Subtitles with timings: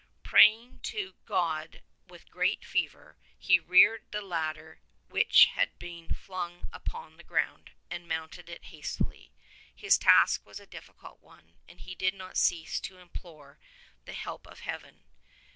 [0.23, 7.17] Praying to God with great fervor he reared the ladder which had been flung upon
[7.17, 9.31] the ground, and mounted it hastily.
[9.75, 13.57] His task was a difficult one, and he did not cease to im plore
[14.05, 15.03] the help of Heaven.